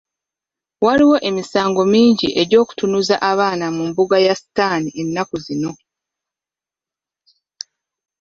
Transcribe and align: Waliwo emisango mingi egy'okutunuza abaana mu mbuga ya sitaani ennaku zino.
Waliwo 0.85 1.17
emisango 1.29 1.81
mingi 1.93 2.27
egy'okutunuza 2.41 3.15
abaana 3.29 3.65
mu 3.75 3.83
mbuga 3.89 4.17
ya 4.25 4.33
sitaani 4.39 4.89
ennaku 5.01 5.35
zino. 5.45 5.71